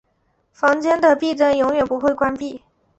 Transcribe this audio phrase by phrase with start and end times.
[0.51, 2.63] 房间的壁灯永远不会关闭。